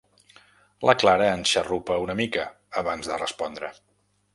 [0.89, 2.49] La Clara en xarrupa una mica,
[2.85, 3.77] abans de respondre.